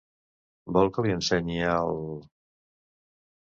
Vol 0.77 0.89
que 0.95 1.05
li 1.07 1.13
ensenyi 1.17 1.59
el...? 1.75 2.01